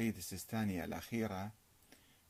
السيد 0.00 0.16
السيستاني 0.16 0.84
الأخيرة 0.84 1.52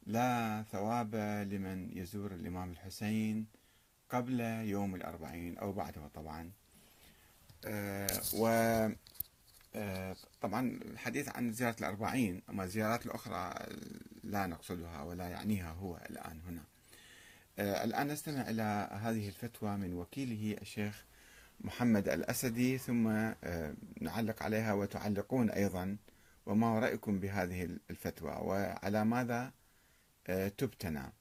لا 0.06 0.64
ثواب 0.72 1.14
لمن 1.50 1.98
يزور 1.98 2.34
الإمام 2.34 2.70
الحسين 2.70 3.46
قبل 4.08 4.40
يوم 4.40 4.94
الأربعين 4.94 5.58
أو 5.58 5.72
بعده 5.72 6.08
طبعا. 6.14 6.50
آه، 7.64 8.20
و 8.34 8.46
آه، 9.74 10.16
طبعا 10.40 10.78
الحديث 10.84 11.28
عن 11.28 11.52
زيارة 11.52 11.76
الأربعين 11.80 12.42
أما 12.50 12.64
الزيارات 12.64 13.06
الأخرى 13.06 13.54
لا 14.24 14.46
نقصدها 14.46 15.02
ولا 15.02 15.28
يعنيها 15.28 15.72
هو 15.72 16.00
الآن 16.10 16.40
هنا. 16.48 16.62
آه، 17.58 17.84
الآن 17.84 18.08
نستمع 18.08 18.50
إلى 18.50 18.88
هذه 19.02 19.28
الفتوى 19.28 19.76
من 19.76 19.94
وكيله 19.94 20.56
الشيخ 20.62 21.04
محمد 21.60 22.08
الأسدي 22.08 22.78
ثم 22.78 23.32
نعلق 24.00 24.42
عليها 24.42 24.72
وتعلقون 24.72 25.50
أيضا 25.50 25.96
وما 26.50 26.78
رأيكم 26.78 27.20
بهذه 27.20 27.62
الفتوى؟ 27.90 28.34
وعلى 28.42 29.04
ماذا 29.04 29.52
تبتنى؟ 30.58 31.12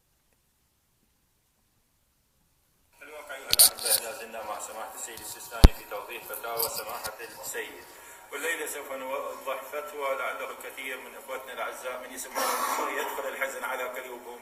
الواقع 3.02 3.38
الأحباء 3.38 4.04
لا 4.04 4.12
زلنا 4.20 4.44
مع 4.44 4.59
سماحة 4.59 4.95
السيد 4.95 5.20
السيستاني 5.20 5.73
في 5.77 5.84
توضيح 5.90 6.23
فتاوى 6.23 6.70
سماحة 6.70 7.13
السيد. 7.41 7.84
والليلة 8.31 8.66
سوف 8.66 8.91
نوضح 8.91 9.62
فتوى 9.71 10.16
لعله 10.16 10.52
الكثير 10.52 10.98
من 10.98 11.16
إخوتنا 11.16 11.54
الأعزاء 11.54 12.07
من 12.07 12.13
يسمعون 12.13 12.90
يدخل 12.98 13.27
الحزن 13.27 13.63
على 13.63 13.84
قلوبهم. 13.84 14.40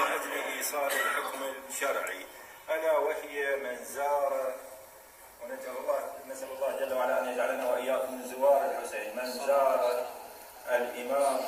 من 0.00 0.06
أجل 0.16 0.32
إيصال 0.56 0.92
الحكم 0.92 1.40
الشرعي. 1.68 2.26
ألا 2.70 2.98
وهي 2.98 3.56
من 3.56 3.84
زار؟ 3.84 4.54
ونسأل 5.42 5.76
الله 5.78 6.00
نسأل 6.28 6.50
الله 6.52 6.70
جل 6.80 6.92
وعلا 6.94 7.22
أن 7.22 7.26
يجعلنا 7.32 7.70
وإياكم 7.70 8.14
من 8.18 8.24
زوار 8.28 8.70
الحسين. 8.70 9.16
من 9.16 9.30
زار؟ 9.46 9.73
الإمام 10.68 11.40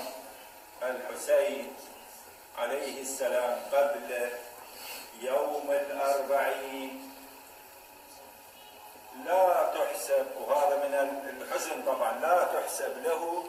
الحسين 0.82 1.76
عليه 2.58 3.02
السلام 3.02 3.60
قبل 3.72 4.30
يوم 5.20 5.70
الأربعين. 5.70 7.12
لا 9.24 9.72
تحسب 9.74 10.26
وهذا 10.40 10.76
من 10.76 10.94
الحزن 11.42 11.82
طبعا 11.82 12.12
لا 12.20 12.44
تحسب 12.44 13.02
له 13.04 13.44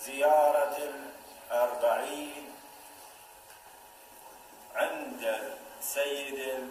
زيارة 0.00 0.76
الأربعين 1.50 2.52
عند 4.74 5.52
السيد 5.80 6.70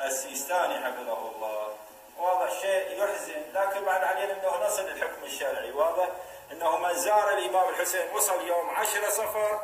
السيستاني 0.00 0.84
حفظه 0.84 1.30
الله. 1.30 1.76
واضح 2.18 2.60
شيء 2.60 3.02
يحزن 3.02 3.42
لكن 3.54 3.84
بعد 3.84 4.04
علينا 4.04 4.32
أنه 4.32 4.66
نصل 4.66 4.82
الحكم 4.82 5.24
الشرعي. 5.24 5.72
واضح؟ 5.72 6.08
إنه 6.52 6.76
من 6.76 6.94
زار 6.94 7.38
الإمام 7.38 7.68
الحسين 7.68 8.10
وصل 8.14 8.46
يوم 8.46 8.70
عشرة 8.70 9.08
صفر 9.10 9.60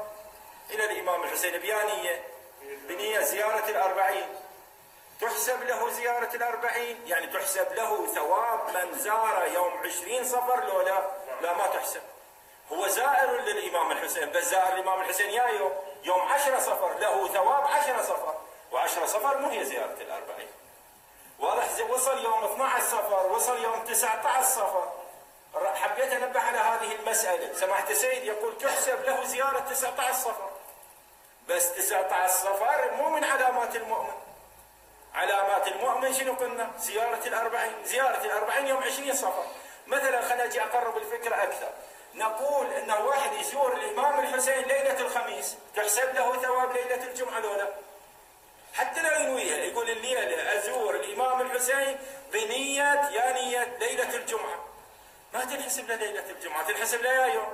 إلى 0.71 0.85
الإمام 0.85 1.23
الحسين 1.23 1.59
بيانية 1.59 2.25
بنية 2.63 3.21
زيارة 3.21 3.69
الأربعين. 3.69 4.29
تحسب 5.21 5.63
له 5.63 5.91
زيارة 5.91 6.35
الأربعين؟ 6.35 7.07
يعني 7.07 7.27
تحسب 7.27 7.73
له 7.73 8.07
ثواب 8.07 8.61
من 8.75 8.99
زار 8.99 9.49
يوم 9.55 9.79
عشرين 9.85 10.25
صفر 10.25 10.65
لو 10.65 10.81
لا 10.81 11.03
لا 11.41 11.55
ما 11.55 11.67
تحسب. 11.67 12.03
هو 12.73 12.87
زائر 12.87 13.41
للإمام 13.41 13.93
الحسين 13.93 14.33
بس 14.33 14.45
زائر 14.45 14.75
الإمام 14.75 15.01
الحسين 15.01 15.31
يا 15.31 15.47
يوم 15.47 15.73
يوم 16.05 16.21
عشرة 16.21 16.59
صفر 16.59 16.99
له 16.99 17.29
ثواب 17.29 17.65
عشرة 17.65 18.03
صفر. 18.03 18.35
وعشرة 18.73 19.07
صفر 19.07 19.39
مو 19.39 19.49
هي 19.49 19.65
زيارة 19.65 19.97
الأربعين. 20.01 20.49
واضح؟ 21.39 21.65
وصل 21.91 22.25
يوم 22.25 22.45
12 22.45 22.85
صفر 22.85 23.27
وصل 23.27 23.63
يوم 23.63 23.85
19 23.85 24.43
صفر. 24.43 24.93
حبيت 25.99 26.13
انبه 26.13 26.41
على 26.41 26.59
هذه 26.59 26.95
المسألة. 26.95 27.55
سماحة 27.55 27.91
السيد 27.91 28.25
يقول 28.25 28.59
تحسب 28.59 29.05
له 29.05 29.25
زيارة 29.25 29.59
19 29.59 30.13
صفر. 30.15 30.51
بس 31.49 31.73
19 31.73 32.33
صفر 32.33 32.91
مو 32.97 33.09
من 33.09 33.25
علامات 33.25 33.77
المؤمن. 33.77 34.15
علامات 35.15 35.69
المؤمن 35.69 36.15
شنو 36.15 36.33
قلنا؟ 36.33 36.71
زيارة 36.79 37.27
الأربعين. 37.27 37.85
زيارة 37.85 38.25
الأربعين 38.25 38.67
يوم 38.67 38.83
20 38.83 39.15
صفر. 39.15 39.45
مثلا 39.87 40.23
خلينا 40.23 40.45
أجي 40.45 40.63
أقرب 40.63 40.97
الفكرة 40.97 41.43
أكثر. 41.43 41.71
نقول 42.15 42.67
أنه 42.67 43.01
واحد 43.01 43.33
يزور 43.33 43.73
الإمام 43.73 44.21
الحسين 44.21 44.63
ليلة 44.63 45.01
الخميس. 45.01 45.57
تحسب 45.77 46.15
له 46.15 46.43
ثواب 46.43 46.73
ليلة 46.73 47.05
الجمعة 47.05 47.41
لولا 47.41 47.69
حتى 48.75 49.03
لو 49.03 49.11
ينويها. 49.11 49.57
يقول 49.57 49.91
الليلة 49.91 50.59
أزور 50.59 50.97
الإمام 50.97 51.41
الحسين 51.41 51.99
بنية 52.33 53.09
يا 53.11 53.33
نية 53.33 53.77
ليلة 53.81 54.17
الجمعة. 54.17 54.58
ما 55.39 55.45
تنحسب 55.45 55.91
ليلة 55.91 56.31
الجمعة 56.31 56.67
تنحسب 56.67 57.03
له 57.03 57.11
يا 57.11 57.27
يوم. 57.27 57.53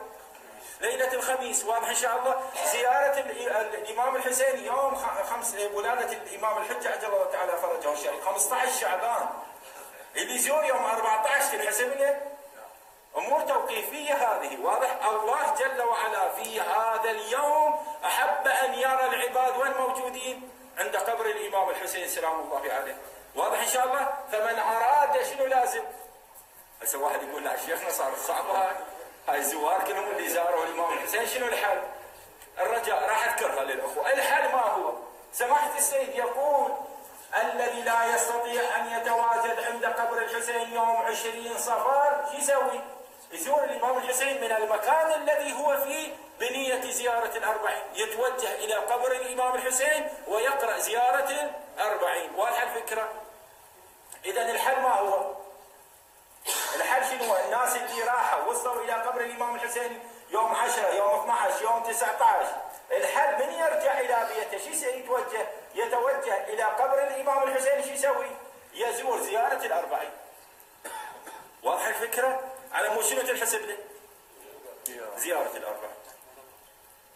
ليلة 0.81 1.13
الخميس 1.13 1.65
واضح 1.65 1.89
إن 1.89 1.95
شاء 1.95 2.19
الله. 2.19 2.43
زيارة 2.73 3.21
الإمام 3.75 4.17
الحسين 4.17 4.65
يوم 4.65 4.95
خمس 5.31 5.55
ولادة 5.75 6.13
الإمام 6.13 6.59
الحجة 6.59 6.93
عجل 6.93 7.05
الله 7.05 7.31
تعالى 7.33 7.53
فرجه 7.57 7.93
الشريف 7.93 8.25
15 8.29 8.81
شعبان. 8.81 9.29
اللي 10.17 10.35
يزور 10.35 10.65
يوم 10.65 10.85
14 10.85 11.59
تنحسب 11.59 11.89
له. 11.99 12.21
أمور 13.17 13.41
توقيفية 13.41 14.15
هذه. 14.15 14.61
واضح 14.61 15.07
الله 15.07 15.55
جل 15.59 15.83
وعلا 15.83 16.29
في 16.29 16.61
هذا 16.61 17.11
اليوم 17.11 17.87
أحب 18.05 18.49
أن 18.49 18.75
يرى 18.75 19.05
العباد 19.05 19.57
وين 19.61 19.73
موجودين 19.73 20.51
عند 20.79 20.97
قبر 20.97 21.27
الإمام 21.27 21.71
الحسين 21.71 22.09
سلام 22.09 22.41
الله 22.41 22.73
عليه. 22.73 22.97
واضح 23.35 23.59
إن 23.61 23.69
شاء 23.69 23.85
الله؟ 23.85 24.09
فمن 24.33 24.59
أراد 24.59 25.23
شنو 25.23 25.47
لازم؟ 25.47 25.83
هسه 26.85 26.99
واحد 26.99 27.23
يقول 27.23 27.45
لا 27.45 27.57
شيخنا 27.57 27.91
صارت 27.91 28.19
صعبة 28.19 28.71
هاي 29.29 29.39
الزوار 29.39 29.85
كلهم 29.85 30.11
اللي 30.11 30.29
زاروا 30.29 30.65
الإمام. 30.65 30.93
الحسين 30.93 31.27
شنو 31.27 31.47
الحل؟ 31.47 31.83
الرجاء 32.59 33.09
راح 33.09 33.29
أذكرها 33.29 33.65
للأخوة. 33.65 34.13
الحل 34.13 34.53
ما 34.53 34.63
هو؟ 34.63 34.93
سماحة 35.33 35.79
السيد 35.79 36.09
يقول 36.09 36.73
الذي 37.43 37.83
لا 37.83 38.15
يستطيع 38.15 38.77
أن 38.77 39.01
يتواجد 39.01 39.61
عند 39.61 39.85
قبر 39.85 40.19
الحسين 40.19 40.73
يوم 40.73 40.97
عشرين 40.97 41.59
صفر 41.59 42.25
شو 42.31 42.39
يسوي؟ 42.39 42.81
يزور 43.33 43.65
الإمام 43.65 43.99
الحسين 43.99 44.41
من 44.41 44.53
المكان 44.53 45.23
الذي 45.23 45.53
هو 45.53 45.77
فيه 45.77 46.13
بنية 46.41 46.91
زيارة 46.91 47.37
الأربعين. 47.37 47.83
يتوجه 47.95 48.55
إلى 48.55 48.75
قبر 48.75 49.13
الإمام 49.13 49.55
الحسين 49.55 50.09
ويقرأ 50.29 50.79
زيارة 50.79 51.51
الأربعين. 51.77 52.35
واضحة 52.35 52.63
الفكرة؟ 52.63 53.09
إذا 54.25 54.51
الحل 54.51 54.81
ما 54.81 54.95
هو؟ 54.95 55.44
الحل 56.77 57.05
شنو 57.05 57.37
الناس 57.37 57.77
اللي 57.77 58.03
راحوا 58.03 58.43
وصلوا 58.45 58.85
إلى 58.85 58.93
قبر 58.93 59.21
الإمام 59.21 59.55
الحسين 59.55 60.01
يوم 60.31 60.55
10 60.55 60.95
يوم 60.95 61.21
12 61.21 61.63
يوم 61.63 61.83
19 61.83 62.47
الحل 62.91 63.47
من 63.47 63.53
يرجع 63.53 64.01
إلى 64.01 64.29
بيته؟ 64.29 64.59
شو 64.59 64.89
يتوجه 64.89 65.47
يتوجه 65.75 66.45
إلى 66.45 66.63
قبر 66.63 67.03
الإمام 67.03 67.43
الحسين 67.43 67.83
شو 67.83 67.91
يسوي؟ 67.91 68.31
يزور 68.75 69.21
زيارة 69.21 69.67
الأربعين. 69.67 70.11
واضحة 71.63 71.89
الفكرة؟ 71.89 72.41
على 72.73 72.89
مو 72.89 73.03
شنو 73.03 73.23
تنحسب 73.23 73.61
له؟ 73.61 73.77
زيارة 75.17 75.57
الأربعين. 75.57 76.04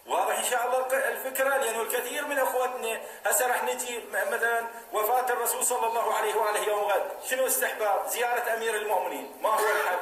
واضح 0.08 0.38
إن 0.38 0.44
شاء 0.44 0.66
الله 0.66 1.08
الفكرة 1.08 1.56
لأنه 1.56 1.82
الكثير 1.82 2.24
من 2.24 2.38
اخوتنا 2.38 3.00
هسه 3.26 3.46
راح 3.46 3.62
نجي 3.62 4.00
مثلا 4.12 4.66
وفاة 4.92 5.32
الرسول 5.32 5.64
صلى 5.64 5.86
الله 5.86 6.14
عليه 6.14 6.34
وآله 6.34 6.68
يوم 6.68 6.80
غد. 6.80 7.10
شنو 7.30 7.46
استحباب؟ 7.46 8.06
زيارة 8.06 8.54
أمير 8.54 8.74
المؤمنين. 8.74 9.38
ما 9.42 9.48
هو 9.48 9.58
الحل 9.58 9.98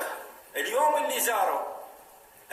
اليوم 0.57 0.97
اللي 0.97 1.21
زاروا 1.21 1.61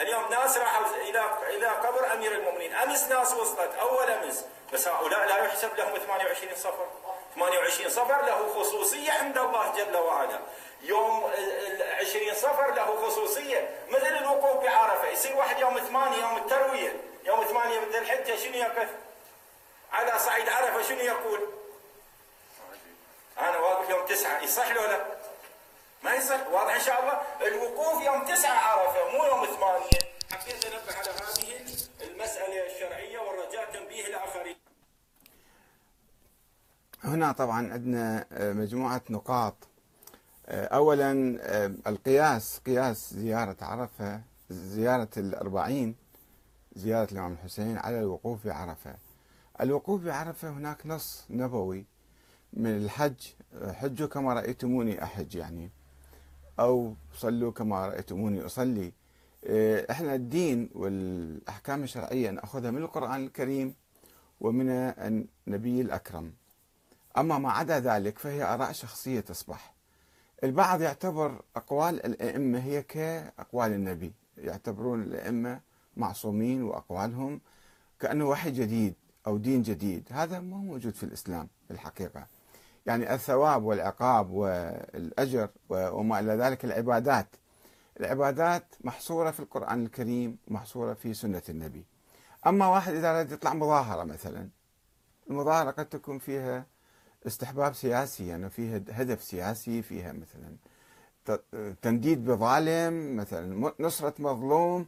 اليوم 0.00 0.30
ناس 0.30 0.58
راحوا 0.58 0.86
إلى 0.96 1.30
إلى 1.48 1.66
قبر 1.66 2.12
أمير 2.12 2.32
المؤمنين. 2.32 2.74
أمس 2.74 3.08
ناس 3.08 3.32
وصلت 3.32 3.74
أول 3.80 4.10
أمس. 4.10 4.44
بس 4.72 4.88
هؤلاء 4.88 5.26
لا 5.26 5.44
يحسب 5.44 5.76
لهم 5.76 5.98
28 5.98 6.54
صفر. 6.54 6.86
28 7.34 7.90
صفر 7.90 8.24
له 8.26 8.54
خصوصية 8.58 9.12
عند 9.12 9.38
الله 9.38 9.72
جل 9.76 9.96
وعلا. 9.96 10.40
يوم 10.82 11.30
20 12.00 12.34
صفر 12.34 12.74
له 12.74 13.06
خصوصية. 13.06 13.70
مثل 13.88 14.16
الوقوف 14.16 14.64
بعرفة. 14.64 15.08
يصير 15.08 15.36
واحد 15.36 15.58
يوم 15.58 15.78
8 15.78 16.16
يوم 16.16 16.36
التروية. 16.36 17.13
يوم 17.26 17.44
8 17.44 17.80
من 17.80 17.94
الحجة 17.94 18.36
شنو 18.36 18.54
يقف؟ 18.54 18.88
على 19.92 20.18
صعيد 20.18 20.48
عرفة 20.48 20.82
شنو 20.82 20.98
يقول؟ 20.98 21.40
أنا 23.38 23.58
واقف 23.58 23.90
يوم 23.90 24.06
تسعة 24.06 24.40
يصح 24.42 24.70
لو 24.72 24.82
لا؟ 24.82 25.06
ما 26.04 26.14
يصح 26.14 26.48
واضح 26.48 26.74
إن 26.74 26.80
شاء 26.80 27.00
الله 27.02 27.48
الوقوف 27.48 28.02
يوم 28.04 28.24
تسعة 28.24 28.58
عرفة 28.58 29.10
مو 29.18 29.24
يوم 29.24 29.44
ثمانية 29.46 30.14
حبيت 30.32 30.64
انبه 30.66 30.96
على 30.98 31.10
هذه 31.10 31.66
المسألة 32.00 32.66
الشرعية 32.74 33.18
والرجاء 33.18 33.72
تنبيه 33.72 34.06
الآخرين. 34.06 34.56
هنا 37.04 37.32
طبعا 37.32 37.72
عندنا 37.72 38.26
مجموعة 38.32 39.02
نقاط 39.10 39.54
اولا 40.48 41.12
القياس 41.86 42.60
قياس 42.66 43.14
زيارة 43.14 43.56
عرفة 43.62 44.20
زيارة 44.50 45.08
الأربعين 45.16 45.96
زيارة 46.76 47.12
الإمام 47.12 47.32
الحسين 47.32 47.78
على 47.78 48.00
الوقوف 48.00 48.46
بعرفة 48.46 48.94
الوقوف 49.60 50.02
بعرفة 50.04 50.50
هناك 50.50 50.86
نص 50.86 51.24
نبوي 51.30 51.84
من 52.52 52.76
الحج. 52.76 53.14
حجوا 53.66 54.08
كما 54.08 54.34
رأيتموني 54.34 55.02
أحج 55.04 55.34
يعني 55.34 55.70
أو 56.60 56.94
صلوا 57.14 57.52
كما 57.52 57.86
رأيتموني 57.86 58.46
أصلي. 58.46 58.92
آه، 59.46 59.86
إحنا 59.90 60.14
الدين 60.14 60.70
والأحكام 60.74 61.82
الشرعية 61.82 62.30
نأخذها 62.30 62.70
من 62.70 62.82
القرآن 62.82 63.24
الكريم 63.24 63.74
ومن 64.40 64.68
النبي 64.68 65.80
الأكرم. 65.80 66.32
أما 67.18 67.38
ما 67.38 67.52
عدا 67.52 67.80
ذلك 67.80 68.18
فهي 68.18 68.42
آراء 68.42 68.72
شخصية 68.72 69.20
تصبح. 69.20 69.74
البعض 70.44 70.80
يعتبر 70.80 71.42
أقوال 71.56 72.06
الأئمة 72.06 72.58
هي 72.58 72.82
كأقوال 72.82 73.72
النبي 73.72 74.12
يعتبرون 74.38 75.02
الأئمة 75.02 75.60
معصومين 75.96 76.62
وأقوالهم 76.62 77.40
كأنه 78.00 78.28
وحي 78.28 78.50
جديد 78.50 78.94
أو 79.26 79.36
دين 79.36 79.62
جديد. 79.62 80.08
هذا 80.10 80.40
ما 80.40 80.56
موجود 80.56 80.94
في 80.94 81.02
الإسلام 81.02 81.48
في 81.68 81.74
الحقيقة 81.74 82.26
يعني 82.86 83.14
الثواب 83.14 83.64
والعقاب 83.64 84.30
والأجر 84.30 85.48
وما 85.70 86.20
إلى 86.20 86.32
ذلك 86.32 86.64
العبادات. 86.64 87.26
العبادات 88.00 88.64
محصورة 88.84 89.30
في 89.30 89.40
القرآن 89.40 89.84
الكريم 89.84 90.38
محصورة 90.48 90.94
في 90.94 91.14
سنة 91.14 91.42
النبي. 91.48 91.84
أما 92.46 92.66
واحد 92.66 92.94
إذا 92.94 93.10
أراد 93.10 93.32
يطلع 93.32 93.54
مظاهرة 93.54 94.04
مثلا 94.04 94.48
المظاهرة 95.30 95.70
قد 95.70 95.88
تكون 95.88 96.18
فيها 96.18 96.66
استحباب 97.26 97.74
سياسي 97.74 98.26
يعني 98.26 98.50
فيها 98.50 98.80
هدف 98.90 99.22
سياسي 99.22 99.82
فيها 99.82 100.12
مثلا 100.12 100.56
تنديد 101.82 102.24
بظالم 102.24 103.16
مثلا 103.16 103.72
نصرة 103.80 104.14
مظلوم. 104.18 104.86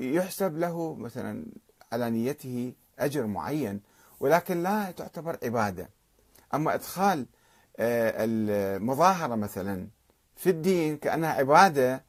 يحسب 0.00 0.58
له 0.58 0.94
مثلا 0.94 1.46
على 1.92 2.10
نيته 2.10 2.72
أجر 2.98 3.26
معين 3.26 3.80
ولكن 4.20 4.62
لا 4.62 4.90
تعتبر 4.90 5.38
عبادة. 5.42 5.88
أما 6.54 6.74
إدخال 6.74 7.26
آه، 7.78 8.14
المظاهرة 8.18 9.34
مثلا 9.34 9.88
في 10.36 10.50
الدين 10.50 10.96
كأنها 10.96 11.32
عبادة 11.32 12.04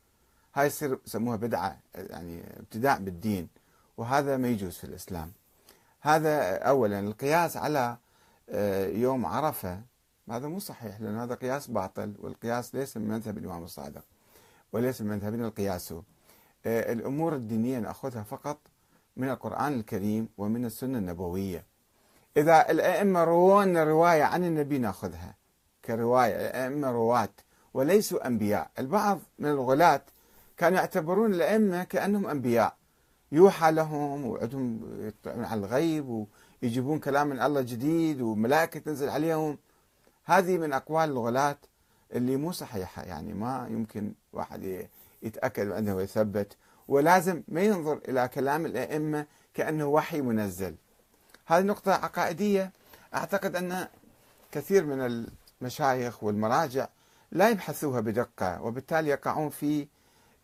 هاي 0.55 0.67
يصير 0.67 0.99
يسموها 1.07 1.35
بدعة 1.35 1.79
يعني 1.95 2.59
ابتداع 2.59 2.97
بالدين 2.97 3.47
وهذا 3.97 4.37
ما 4.37 4.47
يجوز 4.47 4.77
في 4.77 4.83
الإسلام. 4.83 5.31
هذا 6.01 6.57
أولا 6.57 6.99
القياس 6.99 7.57
على 7.57 7.97
آه، 8.49 8.87
يوم 8.87 9.25
عرفة. 9.25 9.81
هذا 10.29 10.47
مو 10.47 10.59
صحيح 10.59 11.01
لأن 11.01 11.17
هذا 11.17 11.35
قياس 11.35 11.67
باطل 11.67 12.13
والقياس 12.19 12.75
ليس 12.75 12.97
من 12.97 13.07
مذهب 13.07 13.37
الإمام 13.37 13.63
الصادق 13.63 14.03
وليس 14.73 15.01
من 15.01 15.07
مذهبنا 15.07 15.47
القياس 15.47 15.93
الأمور 16.65 17.35
الدينية 17.35 17.79
نأخذها 17.79 18.23
فقط 18.23 18.57
من 19.17 19.29
القرآن 19.29 19.73
الكريم 19.73 20.29
ومن 20.37 20.65
السنة 20.65 20.97
النبوية. 20.97 21.65
إذا 22.37 22.71
الأئمة 22.71 23.23
روانا 23.23 23.83
رواية 23.83 24.23
عن 24.23 24.43
النبي 24.43 24.77
نأخذها 24.77 25.35
كرواية 25.85 26.35
الأئمة 26.35 26.91
رواة 26.91 27.29
وليسوا 27.73 28.27
أنبياء. 28.27 28.71
البعض 28.79 29.19
من 29.39 29.49
الغلاة 29.49 30.01
كانوا 30.57 30.77
يعتبرون 30.77 31.33
الأئمة 31.33 31.83
كأنهم 31.83 32.27
أنبياء. 32.27 32.75
يوحى 33.31 33.71
لهم 33.71 34.25
وعندهم 34.25 34.81
يطلعون 34.99 35.45
على 35.45 35.59
الغيب 35.59 36.25
ويجيبون 36.63 36.99
كلام 36.99 37.27
من 37.27 37.41
الله 37.41 37.61
جديد 37.61 38.21
وملائكة 38.21 38.79
تنزل 38.79 39.09
عليهم. 39.09 39.57
هذه 40.25 40.57
من 40.57 40.73
أقوال 40.73 41.09
الغلاة 41.09 41.57
اللي 42.13 42.37
مو 42.37 42.51
صحيحة 42.51 43.03
يعني 43.03 43.33
ما 43.33 43.67
يمكن 43.69 44.13
واحد 44.33 44.87
يتأكد 45.23 45.71
عنده 45.71 45.95
ويثبت 45.95 46.57
ولازم 46.87 47.43
ما 47.47 47.61
ينظر 47.61 47.99
إلى 48.09 48.27
كلام 48.27 48.65
الأئمة 48.65 49.25
كأنه 49.53 49.85
وحي 49.85 50.21
منزل. 50.21 50.75
هذه 51.45 51.63
نقطة 51.63 51.91
عقائدية. 51.91 52.71
أعتقد 53.13 53.55
أن 53.55 53.87
كثير 54.51 54.85
من 54.85 55.27
المشايخ 55.61 56.23
والمراجع 56.23 56.87
لا 57.31 57.49
يبحثوها 57.49 57.99
بدقة 57.99 58.61
وبالتالي 58.61 59.09
يقعون 59.09 59.49
في 59.49 59.87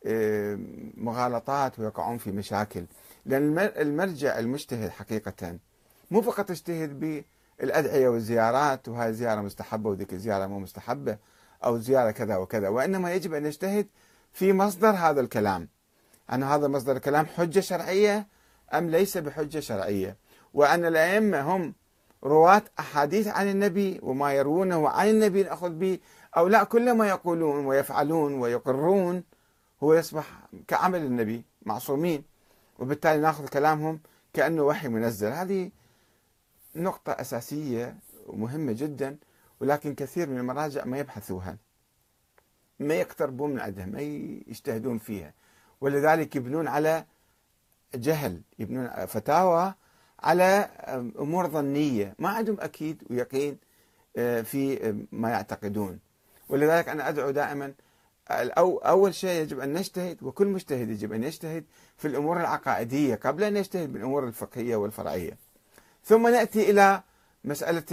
آه، 0.06 0.60
مغالطات 0.98 1.80
ويقعون 1.80 2.18
في 2.18 2.32
مشاكل. 2.32 2.86
لأن 3.26 3.60
المرجع 3.60 4.40
المجتهد 4.40 4.90
حقيقة 4.90 5.60
مو 6.12 6.22
فقط 6.22 6.50
يجتهد 6.50 7.24
بالأدعية 7.60 8.10
والزيارات 8.10 8.88
وهذه 8.88 9.12
زيارة 9.12 9.42
مستحبة 9.42 9.90
وذيك 9.90 10.14
الزيارة 10.14 10.48
مو 10.48 10.60
مستحبة 10.60 11.18
أو 11.64 11.78
زيارة 11.78 12.12
كذا 12.12 12.38
وكذا 12.38 12.70
وإنما 12.70 13.14
يجب 13.14 13.34
أن 13.34 13.46
يجتهد 13.46 13.88
في 14.38 14.54
مصدر 14.54 14.90
هذا 14.90 15.22
الكلام. 15.22 15.70
أن 16.34 16.44
هذا 16.44 16.68
مصدر 16.68 16.96
الكلام 16.96 17.26
حجة 17.26 17.60
شرعية 17.60 18.28
أم 18.74 18.90
ليس 18.90 19.18
بحجة 19.18 19.60
شرعية؟ 19.60 20.18
وأن 20.54 20.86
الأئمة 20.86 21.42
هم 21.42 21.74
رواة 22.24 22.62
أحاديث 22.80 23.28
عن 23.28 23.50
النبي 23.50 24.00
وما 24.04 24.34
يروونه 24.34 24.90
عن 24.90 25.10
النبي 25.10 25.44
نأخذ 25.44 25.70
به. 25.70 26.00
أو 26.38 26.48
لا 26.48 26.64
كل 26.64 26.92
ما 26.92 27.08
يقولون 27.08 27.66
ويفعلون 27.66 28.34
ويقرون 28.34 29.24
هو 29.84 29.94
يصبح 29.94 30.26
كعمل 30.68 31.00
النبي 31.00 31.46
معصومين. 31.66 32.24
وبالتالي 32.80 33.22
نأخذ 33.22 33.48
كلامهم 33.48 34.00
كأنه 34.34 34.64
وحي 34.64 34.88
منزل. 34.88 35.32
هذه 35.32 35.72
نقطة 36.76 37.12
أساسية 37.12 37.96
ومهمة 38.28 38.72
جدا 38.72 39.18
ولكن 39.60 39.96
كثير 39.96 40.30
من 40.30 40.38
المراجع 40.38 40.86
ما 40.86 41.00
يبحثوها. 41.00 41.58
ما 42.80 42.94
يقتربون 42.94 43.52
من 43.52 43.60
عندها 43.60 43.86
ما 43.86 44.02
يجتهدون 44.02 44.98
فيها. 44.98 45.34
ولذلك 45.82 46.36
يبنون 46.36 46.68
على 46.68 47.06
جهل 47.96 48.42
يبنون 48.60 49.06
فتاوى 49.06 49.74
على 50.20 50.70
أمور 51.20 51.48
ظنية. 51.48 52.16
ما 52.20 52.30
عندهم 52.30 52.58
أكيد 52.60 53.04
ويقين 53.10 53.58
آه، 54.18 54.42
في 54.42 54.94
ما 55.12 55.30
يعتقدون. 55.30 56.00
ولذلك 56.50 56.90
أنا 56.90 57.10
أدعو 57.10 57.32
دائما 57.32 57.74
أو 58.30 58.78
أول 58.78 59.16
شيء 59.16 59.42
يجب 59.42 59.60
أن 59.60 59.74
نجتهد 59.74 60.24
وكل 60.24 60.48
مجتهد 60.48 60.90
يجب 60.90 61.14
أن 61.14 61.24
يجتهد 61.24 61.64
في 61.98 62.08
الأمور 62.08 62.40
العقائدية 62.40 63.16
قبل 63.16 63.44
أن 63.44 63.58
يجتهد 63.58 63.94
بالأمور 63.94 64.28
الفقهية 64.28 64.76
والفرعية. 64.76 65.38
ثم 66.04 66.28
نأتي 66.28 66.70
إلى 66.70 67.02
مسألة 67.44 67.84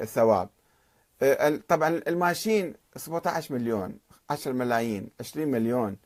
الثواب. 0.00 0.48
طبعا 1.68 2.00
الماشين 2.08 2.74
17 2.96 3.54
مليون 3.54 3.98
10 4.30 4.52
ملايين 4.52 5.08
20 5.20 5.48
مليون. 5.48 5.96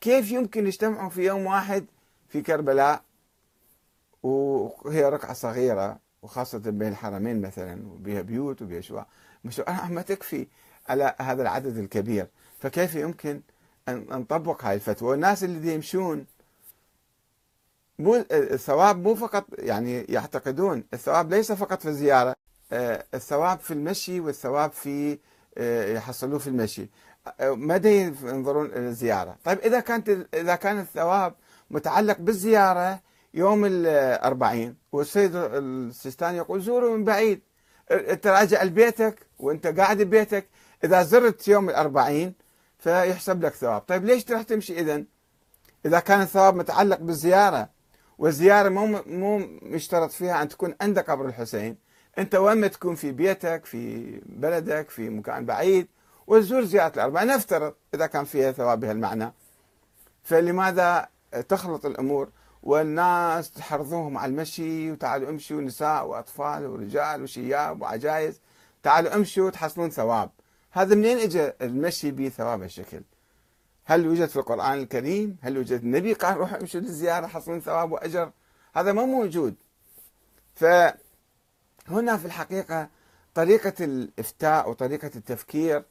كيف 0.00 0.30
يمكن 0.30 0.66
يجتمعوا 0.66 1.10
في 1.10 1.26
يوم 1.26 1.46
واحد 1.46 1.86
في 2.28 2.42
كربلاء؟ 2.42 3.02
وهي 4.22 5.08
رقعة 5.08 5.32
صغيرة 5.32 5.98
وخاصة 6.22 6.58
بين 6.58 6.88
الحرمين 6.88 7.40
مثلا 7.40 7.86
وبها 7.86 8.22
بيوت 8.22 8.62
وبها 8.62 8.80
شواء 8.80 9.06
ما 9.90 10.02
تكفي 10.02 10.46
على 10.88 11.14
هذا 11.20 11.42
العدد 11.42 11.76
الكبير. 11.78 12.26
فكيف 12.60 12.94
يمكن 12.94 13.40
أن 13.88 14.06
نطبق 14.10 14.64
هاي 14.64 14.74
الفتوى؟ 14.74 15.10
والناس 15.10 15.44
اللي 15.44 15.74
يمشون 15.74 16.26
مو 17.98 18.24
الثواب 18.30 19.02
مو 19.02 19.14
فقط 19.14 19.44
يعني 19.58 20.00
يعتقدون 20.00 20.84
الثواب 20.94 21.30
ليس 21.34 21.52
فقط 21.52 21.82
في 21.82 21.88
الزيارة. 21.88 22.30
آه، 22.30 22.34
الثواب 22.72 23.58
في 23.58 23.70
المشي 23.70 24.20
والثواب 24.20 24.72
في 24.72 25.18
آه، 25.58 25.92
يحصلوه 25.92 26.38
في 26.38 26.46
المشي. 26.46 26.90
آه، 27.40 27.50
مدى 27.50 28.00
ينظرون 28.22 28.66
إلى 28.66 28.88
الزيارة. 28.88 29.36
طيب 29.44 29.58
إذا 29.58 29.80
كانت 29.80 30.26
إذا 30.34 30.54
كان 30.54 30.80
الثواب 30.80 31.34
متعلق 31.70 32.18
بالزيارة 32.18 33.00
يوم 33.34 33.64
الأربعين 33.64 34.76
والسيد 34.92 35.30
السيستاني 35.34 36.36
يقول 36.36 36.60
زوروا 36.60 36.96
من 36.96 37.04
بعيد. 37.04 37.40
تراجع 38.22 38.62
لبيتك 38.62 39.26
وأنت 39.38 39.66
قاعد 39.66 40.02
ببيتك. 40.02 40.46
إذا 40.84 41.02
زرت 41.02 41.48
يوم 41.48 41.70
الأربعين 41.70 42.34
فيحسب 42.78 43.44
لك 43.44 43.54
ثواب. 43.54 43.80
طيب 43.80 44.04
ليش 44.04 44.24
تروح 44.24 44.42
تمشي 44.42 44.80
إذا 44.80 45.04
إذا 45.86 46.00
كان 46.00 46.20
الثواب 46.20 46.56
متعلق 46.56 46.98
بالزيارة 46.98 47.68
والزيارة 48.18 48.68
مو 48.68 49.02
مو 49.06 49.38
مشترط 49.62 50.10
فيها 50.10 50.42
أن 50.42 50.48
تكون 50.48 50.74
عند 50.80 50.98
قبر 50.98 51.26
الحسين 51.26 51.76
أنت 52.18 52.34
وين 52.34 52.56
ما 52.58 52.66
تكون 52.66 52.94
في 52.94 53.12
بيتك 53.12 53.64
في 53.64 54.12
بلدك 54.26 54.90
في 54.90 55.08
مكان 55.10 55.46
بعيد 55.46 55.88
وتزور 56.26 56.64
زيارة 56.64 56.94
الأربعة 56.94 57.24
نفترض 57.24 57.74
إذا 57.94 58.06
كان 58.06 58.24
فيها 58.24 58.52
ثواب 58.52 58.80
بهالمعنى 58.80 59.32
فلماذا 60.22 61.08
تخلط 61.48 61.86
الأمور 61.86 62.28
والناس 62.62 63.50
تحرضوهم 63.50 64.18
على 64.18 64.30
المشي 64.30 64.90
وتعالوا 64.90 65.30
امشوا 65.30 65.60
نساء 65.60 66.06
وأطفال 66.06 66.66
ورجال 66.66 67.22
وشياب 67.22 67.82
وعجائز 67.82 68.40
تعالوا 68.82 69.14
امشوا 69.14 69.50
تحصلون 69.50 69.90
ثواب 69.90 70.30
هذا 70.70 70.94
منين 70.94 71.18
اجى 71.18 71.52
المشي 71.62 72.10
به 72.10 72.28
ثواب 72.28 72.62
هالشكل؟ 72.62 73.02
هل 73.84 74.08
وجد 74.08 74.28
في 74.28 74.36
القرآن 74.36 74.78
الكريم؟ 74.78 75.36
هل 75.42 75.58
وجد 75.58 75.80
النبي 75.80 76.12
قال 76.12 76.36
روحوا 76.36 76.60
امشوا 76.60 76.80
للزيارة 76.80 77.26
حصلون 77.26 77.60
ثواب 77.60 77.92
وأجر؟ 77.92 78.30
هذا 78.74 78.92
ما 78.92 79.04
موجود. 79.04 79.54
فهنا 81.84 82.16
في 82.16 82.24
الحقيقة 82.24 82.88
طريقة 83.34 83.84
الإفتاء 83.84 84.70
وطريقة 84.70 85.10
التفكير 85.16 85.84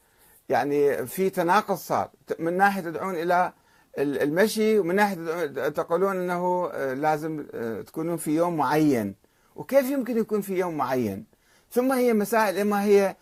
يعني 0.48 1.06
في 1.06 1.30
تناقض 1.30 1.74
صار. 1.74 2.10
من 2.38 2.56
ناحية 2.56 2.80
تدعون 2.80 3.14
إلى 3.14 3.52
المشي 3.98 4.78
ومن 4.78 4.94
ناحية 4.94 5.46
تقولون 5.68 6.16
أنه 6.16 6.72
لازم 6.94 7.46
تكونون 7.86 8.16
في 8.16 8.30
يوم 8.30 8.56
معين. 8.56 9.14
وكيف 9.56 9.90
يمكن 9.90 10.18
يكون 10.18 10.40
في 10.40 10.58
يوم 10.58 10.76
معين؟ 10.76 11.24
ثم 11.70 11.92
هي 11.92 12.12
مسائل 12.12 12.58
إما 12.58 12.84
هي 12.84 13.16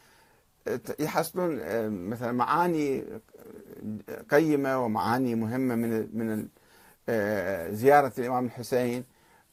يحصلون 0.98 1.58
آه، 1.60 1.88
مثلا 1.88 2.32
معاني 2.32 3.04
قيمة 4.30 4.84
ومعاني 4.84 5.34
مهمة 5.34 5.74
من 5.74 6.08
من 6.18 6.48
آه، 7.08 7.70
زيارة 7.70 8.12
الإمام 8.18 8.44
الحسين 8.44 9.04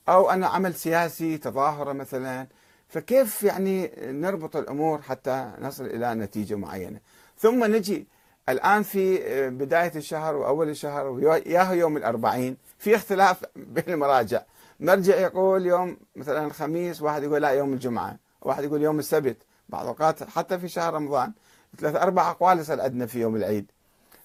أو 0.10 0.30
أنه 0.30 0.48
عمل 0.48 0.74
سياسي 0.76 1.38
تظاهرة 1.38 1.94
مثلا. 1.94 2.48
فكيف 2.90 3.44
يعني 3.44 3.92
نربط 3.98 4.56
الأمور 4.56 5.02
حتى 5.02 5.52
نصل 5.62 5.86
إلى 5.86 6.16
نتيجة 6.16 6.56
معينة؟ 6.56 7.00
ثم 7.38 7.64
نجي 7.64 8.08
الآن 8.50 8.84
في 8.84 9.24
آه، 9.24 9.50
بداية 9.50 9.92
الشهر 9.96 10.36
وأول 10.36 10.70
الشهر 10.70 11.08
وياه 11.08 11.74
يوم 11.74 11.98
الأربعين 11.98 12.58
في 12.78 12.96
اختلاف 12.96 13.42
بين 13.56 13.84
المراجع. 13.88 14.42
مرجع 14.80 15.16
يقول 15.16 15.66
يوم 15.66 15.98
مثلا 16.16 16.46
الخميس 16.46 17.02
واحد 17.02 17.24
يقول 17.24 17.42
لا 17.42 17.50
يوم 17.50 17.74
الجمعة. 17.74 18.18
واحد 18.42 18.64
يقول 18.64 18.82
يوم 18.82 19.00
السبت. 19.00 19.38
بعض 19.70 19.82
الأوقات 19.82 20.24
حتى 20.24 20.60
في 20.60 20.68
شهر 20.68 20.94
رمضان 20.94 21.34
ثلاث 21.78 21.96
أربع 21.96 22.30
أقوال 22.30 22.60
يصير 22.60 22.82
عندنا 22.82 23.06
في 23.06 23.22
يوم 23.22 23.36
العيد. 23.36 23.72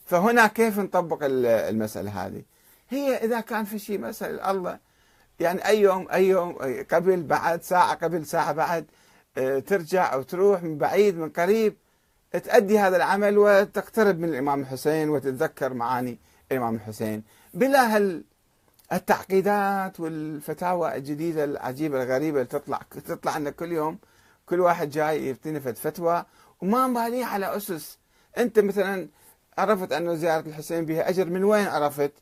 فهنا 0.07 0.47
كيف 0.47 0.79
نطبق 0.79 1.19
المسألة 1.23 2.27
هذه؟ 2.27 2.43
هي 2.89 3.17
إذا 3.17 3.41
كان 3.41 3.65
في 3.65 3.79
شيء 3.79 3.99
مسألة 3.99 4.51
الله 4.51 4.79
يعني 5.41 5.67
أي 5.69 5.81
يوم 5.81 6.09
أي 6.13 6.29
يوم 6.29 6.59
قبل 6.91 7.23
بعد 7.23 7.63
ساعة 7.63 7.95
قبل 7.95 8.27
ساعة 8.27 8.53
بعد 8.53 8.87
آه، 9.39 9.59
ترجع 9.59 10.13
أو 10.15 10.23
تروح 10.23 10.63
من 10.63 10.79
بعيد 10.79 11.19
من 11.19 11.29
قريب 11.31 11.77
تأدي 12.33 12.79
هذا 12.79 12.97
العمل 12.97 13.39
وتقترب 13.39 14.19
من 14.19 14.29
الإمام 14.29 14.61
الحسين 14.61 15.09
وتتذكر 15.11 15.75
معاني 15.75 16.19
الإمام 16.53 16.75
الحسين. 16.75 17.23
بلا 17.55 17.97
هال 17.97 18.25
التعقيدات 18.93 20.01
والفتاوى 20.01 20.97
الجديدة 20.97 21.45
العجيبة 21.45 22.03
الغريبة 22.03 22.39
اللي 22.39 22.49
تطلع 22.49 22.81
تطلع 23.07 23.33
عندنا 23.33 23.51
كل 23.51 23.73
يوم 23.73 23.99
كل 24.47 24.61
واحد 24.61 24.91
جاي 24.91 25.27
يعطينا 25.27 25.61
فتوى 25.61 26.25
وما 26.63 26.87
مباليه 26.87 27.25
على 27.25 27.57
أسس. 27.57 27.99
أنت 28.39 28.59
مثلا 28.59 29.09
عرفت 29.59 29.93
أن 29.93 30.17
زيارة 30.17 30.49
الحسين 30.49 30.85
بها 30.87 31.09
أجر 31.09 31.25
من 31.25 31.45
وين 31.45 31.67
عرفت؟ 31.67 32.13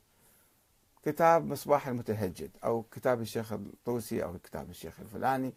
كتاب 1.05 1.47
مصباح 1.47 1.89
المتهجد 1.89 2.51
أو 2.65 2.83
كتاب 2.83 3.21
الشيخ 3.21 3.53
الطوسي 3.53 4.25
أو 4.25 4.39
كتاب 4.39 4.71
الشيخ 4.71 5.01
الفلاني 5.01 5.55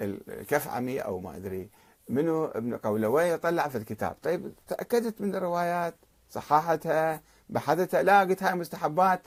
الكفعمي 0.00 1.00
أو 1.00 1.20
ما 1.20 1.36
أدري 1.36 1.70
منو 2.08 2.44
ابن 2.44 2.76
قولوي 2.76 3.36
طلع 3.36 3.68
في 3.68 3.78
الكتاب. 3.78 4.16
طيب 4.22 4.52
تأكدت 4.68 5.20
من 5.20 5.34
الروايات 5.34 5.94
صححتها 6.30 7.22
بحثتها؟ 7.48 8.02
لا 8.02 8.20
قلت 8.20 8.42
هاي 8.42 8.54
مستحبات. 8.54 9.22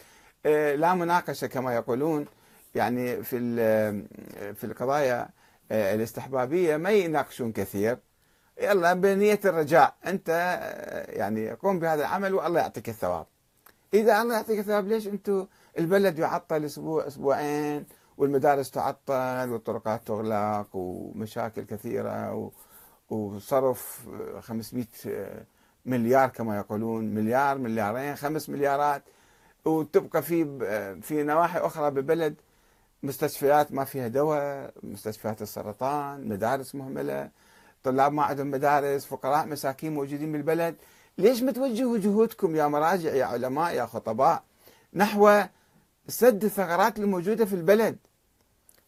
آه، 0.46 0.76
لا 0.76 0.94
مناقشة 0.94 1.48
كما 1.48 1.76
يقولون. 1.76 2.26
يعني 2.76 3.24
في 3.24 3.40
في 4.54 4.64
القضايا 4.64 5.30
آه، 5.72 5.96
الاستحبابية 5.96 6.78
ما 6.78 6.92
يناقشون 6.92 7.52
كثير. 7.52 7.98
يلا 8.62 8.94
بنية 8.94 9.40
الرجاء. 9.46 9.96
آه، 10.30 11.12
يعني 11.12 11.52
قوم 11.52 11.80
بهذا 11.80 12.02
العمل 12.02 12.34
والله 12.34 12.60
يعطيك 12.60 12.90
الثواب. 12.90 13.26
إذا 13.94 14.22
الله 14.22 14.36
يعطيك 14.36 14.60
الثواب 14.60 14.88
ليش 14.88 15.08
أنتم 15.08 15.48
البلد 15.80 16.20
يعطل 16.20 16.66
أسبوع 16.66 17.08
أسبوعين 17.08 17.86
والمدارس 18.18 18.72
تعطل 18.72 19.50
والطرقات 19.50 20.08
تغلق 20.08 20.68
ومشاكل 20.74 21.62
كثيرة 21.64 22.52
وصرف 23.10 24.08
500 24.40 24.86
مليار 25.86 26.30
كما 26.30 26.58
يقولون 26.58 27.06
مليار 27.06 27.58
مليارين 27.58 28.16
خمس 28.16 28.50
مليارات 28.50 29.04
وتبقى 29.66 30.22
في 30.22 30.46
في 31.02 31.24
نواحي 31.24 31.60
أخرى 31.60 31.92
ببلد 31.92 32.36
مستشفيات 33.04 33.72
ما 33.72 33.84
فيها 33.84 34.08
دواء 34.08 34.74
مستشفيات 34.84 35.42
السرطان 35.42 36.28
مدارس 36.28 36.76
مهملة 36.76 37.30
طلاب 37.84 38.14
ما 38.14 38.24
عندهم 38.24 38.52
مدارس 38.52 39.06
فقراء 39.06 39.48
مساكين 39.48 39.94
موجودين 39.94 40.32
بالبلد. 40.32 40.76
ليش 41.22 41.44
ما 41.44 41.52
توجهوا 41.52 41.98
جهودكم 41.98 42.56
يا 42.56 42.68
مراجع 42.68 43.14
يا 43.14 43.26
علماء 43.26 43.74
يا 43.74 43.86
خطباء؟ 43.86 44.44
نحو 44.94 45.42
سد 46.08 46.44
الثغرات 46.44 47.00
الموجودة 47.00 47.46
في 47.46 47.54
البلد 47.54 47.98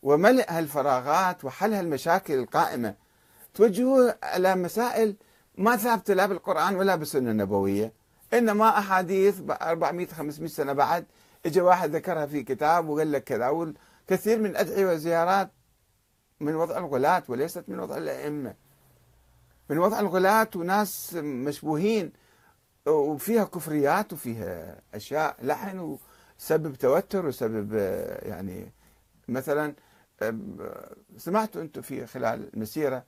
وملء 0.03 0.45
هالفراغات 0.49 1.45
وحل 1.45 1.73
هالمشاكل 1.73 2.33
القائمة. 2.33 2.95
توجهوا 3.53 4.11
على 4.23 4.55
مسائل 4.55 5.15
ما 5.57 5.75
ثابتة 5.75 6.13
لا 6.13 6.25
بالقرآن 6.25 6.75
ولا 6.75 6.95
بالسنة 6.95 7.31
النبوية 7.31 7.93
إنما 8.33 8.77
أحاديث 8.77 9.41
400 9.49 10.07
500 10.07 10.49
سنة 10.49 10.73
بعد 10.73 11.05
اجى 11.45 11.61
واحد 11.61 11.95
ذكرها 11.95 12.25
في 12.25 12.43
كتاب 12.43 12.89
وقال 12.89 13.11
لك 13.11 13.23
كذا 13.23 13.49
والكثير 13.49 14.39
من 14.39 14.55
ادعيه 14.55 14.85
وزيارات 14.85 15.51
من 16.39 16.55
وضع 16.55 16.77
الغلاة 16.77 17.23
وليست 17.27 17.63
من 17.67 17.79
وضع 17.79 17.97
الأئمة. 17.97 18.53
من 19.69 19.77
وضع 19.77 19.99
الغلاة 19.99 20.49
وناس 20.55 21.13
مشبوهين 21.13 22.22
وفيها 22.87 23.43
كفريات 23.43 24.13
وفيها 24.13 24.81
أشياء 24.93 25.35
لحن 25.41 25.97
وسبب 26.39 26.75
توتر 26.75 27.25
وسبب 27.25 27.73
يعني 28.21 28.71
مثلا 29.27 29.73
سمعتوا 31.17 31.61
أنتم 31.61 31.81
في 31.81 32.05
خلال 32.05 32.49
المسيره 32.53 33.03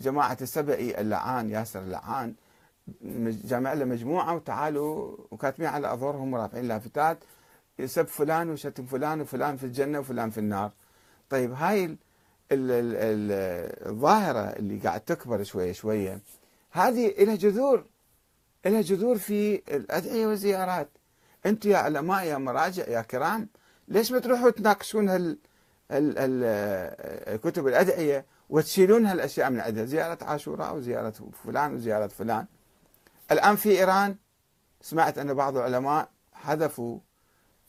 جماعة 0.00 0.38
السبئي 0.40 1.00
اللعان 1.00 1.50
ياسر 1.50 1.80
اللعان 1.80 2.34
جامع 3.44 3.72
له 3.72 3.84
مجموعة 3.84 4.34
وتعالوا 4.34 5.16
وكاتبين 5.30 5.68
على 5.68 5.92
أظهرهم 5.92 6.32
ورافعين 6.32 6.68
لافتات 6.68 7.18
يسب 7.78 8.06
فلان 8.06 8.50
وشتم 8.50 8.86
فلان 8.86 9.20
وفلان 9.20 9.56
في 9.56 9.64
الجنة 9.64 9.98
وفلان 9.98 10.30
في 10.30 10.38
النار. 10.38 10.70
طيب 11.30 11.52
هاي 11.52 11.84
ال 11.84 11.98
ال 12.52 12.96
ال 12.96 13.30
الظاهرة 13.88 14.40
اللي 14.40 14.78
قاعد 14.78 15.00
تكبر 15.00 15.42
شوية 15.42 15.72
شوية 15.72 16.20
هذه 16.70 17.24
لها 17.24 17.34
جذور 17.34 17.84
لها 18.68 18.80
جذور 18.82 19.18
في 19.18 19.62
الأدعية 19.76 20.26
والزيارات. 20.26 20.88
أنتم 21.46 21.70
يا 21.70 21.76
علماء 21.76 22.24
يا 22.24 22.38
مراجع 22.38 22.88
يا 22.88 23.02
كرام 23.02 23.48
ليش 23.88 24.12
ما 24.12 24.18
تروحوا 24.18 24.50
تناقشون 24.50 25.08
هال 25.08 25.38
كتب 27.44 27.66
الأدعية 27.68 28.26
وتشيلون 28.48 29.06
هالأشياء 29.06 29.50
من 29.50 29.60
عندها 29.60 29.84
زيارة 29.84 30.24
عاشوراء 30.24 30.76
وزيارة 30.76 31.14
فلان 31.44 31.74
وزيارة 31.74 32.06
فلان 32.06 32.46
الآن 33.32 33.56
في 33.56 33.68
إيران 33.70 34.16
سمعت 34.80 35.18
أن 35.18 35.34
بعض 35.34 35.56
العلماء 35.56 36.08
حذفوا 36.32 36.98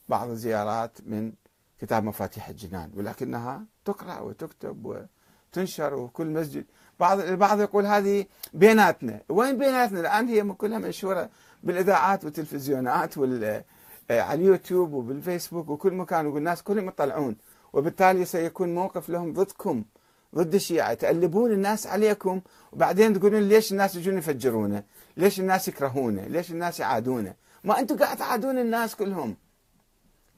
بعض 0.10 0.30
الزيارات 0.30 0.98
من 1.06 1.34
كتاب 1.82 2.04
مفاتيح 2.04 2.50
الجنان 2.50 2.92
ولكنها 2.96 3.66
تقرأ 3.86 4.20
وتكتب 4.20 5.08
وتنشر 5.52 5.94
وكل 5.94 6.28
مسجد. 6.28 6.66
بعض 7.00 7.20
البعض 7.20 7.62
يقول 7.62 7.86
هذه 7.86 8.26
بيناتنا. 8.54 9.22
وين 9.30 9.58
بيناتنا؟ 9.58 10.00
الآن 10.00 10.28
هي 10.28 10.44
كلها 10.54 10.80
منشورة 10.80 11.30
بالإذاعات 11.64 12.26
والتلفزيونات 12.26 13.18
وال 13.18 13.64
على 14.10 14.42
اليوتيوب 14.42 14.94
وبالفيسبوك 14.94 15.70
وكل 15.70 15.94
مكان 15.94 16.26
والناس 16.26 16.64
كلهم 16.64 16.88
يطلعون. 16.88 17.36
وبالتالي 17.74 18.26
سيكون 18.26 18.76
موقف 18.76 19.10
لهم 19.10 19.34
ضدكم 19.34 19.84
ضد 20.36 20.54
الشيعة. 20.54 20.94
تألبون 20.94 21.52
الناس 21.52 21.88
عليكم 21.88 22.42
وبعدين 22.72 23.20
تقولون 23.20 23.42
ليش 23.42 23.72
الناس 23.72 23.96
يجون 23.96 24.18
يفجرونه؟ 24.18 24.84
ليش 25.18 25.40
الناس 25.40 25.68
يكرهونه؟ 25.68 26.28
ليش 26.28 26.52
الناس 26.52 26.80
يعادونه؟ 26.80 27.34
ما 27.64 27.80
أنتم 27.80 27.98
قاعد 27.98 28.18
تعادون 28.18 28.58
الناس 28.58 28.96
كلهم. 28.96 29.36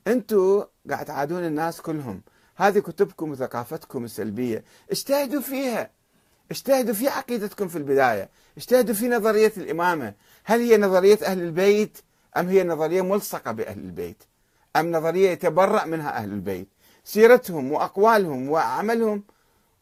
أنتم 0.07 0.63
قاعد 0.89 1.05
تعادون 1.05 1.45
الناس 1.45 1.81
كلهم. 1.81 2.21
هذه 2.61 2.79
كتبكم 2.79 3.31
وثقافتكم 3.31 4.03
السلبية. 4.03 4.63
اجتهدوا 4.91 5.41
فيها. 5.41 5.89
اجتهدوا 6.51 6.93
في 6.93 7.07
عقيدتكم 7.07 7.67
في 7.67 7.77
البداية. 7.77 8.29
اجتهدوا 8.57 8.95
في 8.95 9.07
نظرية 9.07 9.53
الإمامة. 9.57 10.13
هل 10.43 10.59
هي 10.59 10.77
نظرية 10.77 11.19
أهل 11.25 11.41
البيت 11.41 11.97
أم 12.37 12.47
هي 12.47 12.63
نظرية 12.63 13.01
ملصقة 13.01 13.51
بأهل 13.51 13.79
البيت؟ 13.79 14.23
أم 14.75 14.91
نظرية 14.91 15.29
يتبرأ 15.29 15.85
منها 15.85 16.17
أهل 16.17 16.31
البيت؟ 16.31 16.67
سيرتهم 17.03 17.71
وأقوالهم 17.71 18.49
وعملهم 18.49 19.23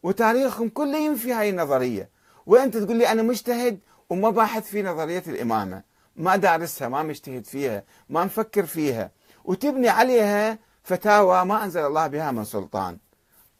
وتاريخهم 0.02 0.68
كله 0.68 0.98
ينفي 0.98 1.32
هاي 1.32 1.50
النظرية. 1.50 2.08
وأنت 2.46 2.76
تقول 2.76 2.96
لي 2.96 3.12
أنا 3.12 3.22
مجتهد 3.22 3.78
وما 4.10 4.30
باحث 4.30 4.70
في 4.70 4.82
نظرية 4.82 5.22
الإمامة. 5.26 5.82
ما 6.16 6.36
دارسها 6.36 6.88
ما 6.88 7.02
مجتهد 7.02 7.46
فيها 7.46 7.84
ما 8.08 8.24
مفكر 8.24 8.66
فيها. 8.66 9.10
وتبني 9.44 9.88
عليها 9.88 10.58
فتاوى 10.90 11.44
ما 11.44 11.64
أنزل 11.64 11.86
الله 11.86 12.06
بها 12.06 12.30
من 12.30 12.44
سلطان. 12.44 12.98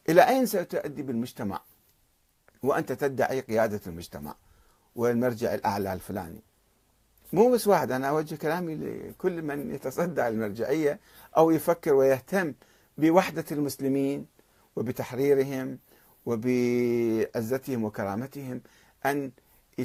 إلى 0.08 0.28
أين 0.28 0.46
ستؤدي 0.46 1.02
بالمجتمع؟ 1.02 1.60
وأنت 2.62 2.92
تدعي 2.92 3.40
قيادة 3.40 3.80
المجتمع 3.86 4.34
والمرجع 4.96 5.54
الأعلى 5.54 5.92
الفلاني. 5.92 6.42
مو 7.32 7.50
بس 7.50 7.66
واحد 7.66 7.92
أنا 7.92 8.08
أوجه 8.08 8.34
كلامي 8.34 8.74
لكل 8.74 9.42
من 9.42 9.74
يتصدى 9.74 10.28
المرجعية 10.28 11.00
أو 11.36 11.50
يفكر 11.50 11.94
ويهتم 11.94 12.54
بوحدة 12.98 13.44
المسلمين 13.52 14.26
وبتحريرهم 14.76 15.78
وبعزتهم 16.26 17.84
وكرامتهم 17.84 18.60
أن 19.06 19.30